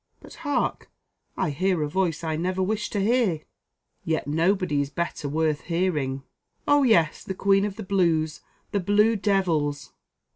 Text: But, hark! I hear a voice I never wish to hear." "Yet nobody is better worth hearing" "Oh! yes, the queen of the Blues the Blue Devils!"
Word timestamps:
But, 0.19 0.33
hark! 0.41 0.89
I 1.37 1.51
hear 1.51 1.83
a 1.83 1.87
voice 1.87 2.23
I 2.23 2.35
never 2.35 2.63
wish 2.63 2.89
to 2.89 2.99
hear." 2.99 3.41
"Yet 4.03 4.25
nobody 4.25 4.81
is 4.81 4.89
better 4.89 5.29
worth 5.29 5.61
hearing" 5.65 6.23
"Oh! 6.67 6.81
yes, 6.81 7.23
the 7.23 7.35
queen 7.35 7.65
of 7.65 7.75
the 7.75 7.83
Blues 7.83 8.41
the 8.71 8.79
Blue 8.79 9.15
Devils!" 9.15 9.93